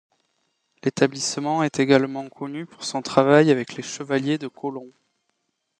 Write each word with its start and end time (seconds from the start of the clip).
L'établissement 0.83 1.61
est 1.61 1.79
également 1.79 2.27
connu 2.27 2.65
pour 2.65 2.83
son 2.85 3.03
travail 3.03 3.51
avec 3.51 3.75
les 3.75 3.83
Chevaliers 3.83 4.39
de 4.39 4.47
Colomb. 4.47 4.89